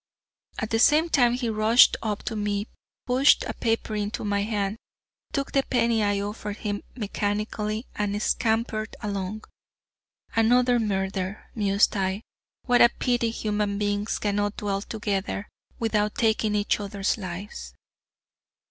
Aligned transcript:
At 0.57 0.71
the 0.71 0.79
same 0.79 1.09
time 1.09 1.33
he 1.35 1.47
rushed 1.47 1.95
up 2.01 2.23
to 2.23 2.35
me, 2.35 2.65
pushed 3.05 3.43
a 3.43 3.53
paper 3.53 3.93
into 3.95 4.25
my 4.25 4.41
hand, 4.41 4.77
took 5.31 5.51
the 5.51 5.61
penny 5.61 6.01
I 6.01 6.19
offered 6.21 6.57
him 6.57 6.81
mechanically, 6.95 7.85
and 7.93 8.19
scampered 8.19 8.95
along. 9.03 9.43
"Another 10.35 10.79
murder," 10.79 11.45
mused 11.53 11.95
I; 11.95 12.23
"what 12.63 12.81
a 12.81 12.89
pity 12.97 13.29
human 13.29 13.77
beings 13.77 14.17
cannot 14.17 14.57
dwell 14.57 14.81
together 14.81 15.47
without 15.77 16.15
taking 16.15 16.55
each 16.55 16.79
other's 16.79 17.19
lives." 17.19 17.75